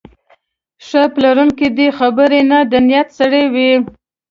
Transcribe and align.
ښه 0.87 1.01
پلورونکی 1.13 1.67
د 1.77 1.79
خبرو 1.97 2.39
نه، 2.49 2.59
د 2.71 2.73
نیت 2.87 3.07
سړی 3.19 3.45
وي. 3.53 3.71